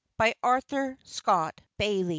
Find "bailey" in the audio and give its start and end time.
1.77-2.07